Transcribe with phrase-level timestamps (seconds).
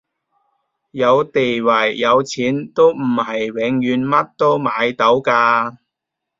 [0.89, 5.77] 有地位有錢都唔係永遠乜都買到㗎